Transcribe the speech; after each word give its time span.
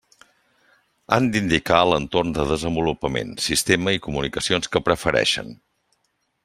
Han 1.17 1.27
d'indicar 1.35 1.81
l'entorn 1.89 2.33
de 2.39 2.47
desenvolupament, 2.53 3.37
sistema 3.49 3.97
i 3.99 4.03
comunicacions 4.09 4.73
que 4.75 4.87
preferixen. 4.89 5.55